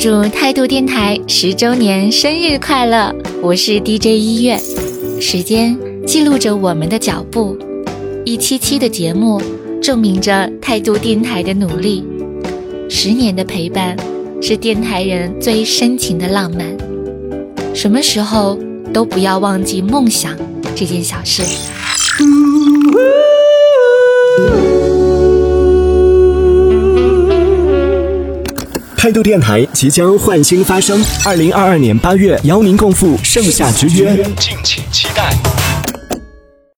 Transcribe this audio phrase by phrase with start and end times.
[0.00, 3.14] 祝态度电台十周年生日快乐！
[3.42, 4.58] 我是 DJ 一月，
[5.20, 7.54] 时间记录着我们的脚步，
[8.24, 9.42] 一期期的节目
[9.82, 12.02] 证明着态度电台的努力。
[12.88, 13.94] 十年的陪伴，
[14.40, 16.66] 是电台人最深情的浪漫。
[17.74, 18.58] 什么时候
[18.94, 20.34] 都不要忘记梦想
[20.74, 21.42] 这件小事。
[29.00, 35.69] 态度电台即将焕新发生，二零二二年八月邀您共赴盛夏之约，敬请期待。